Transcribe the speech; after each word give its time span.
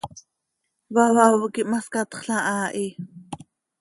Vaváv 0.95 1.39
quih 1.53 1.67
ma 1.71 1.79
scatxla 1.85 2.37
haa 2.47 2.67
hi. 2.77 2.85